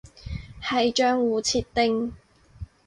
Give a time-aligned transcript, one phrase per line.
[0.59, 2.15] 係賬戶設定